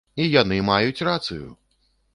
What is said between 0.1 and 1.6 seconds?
І яны маюць рацыю!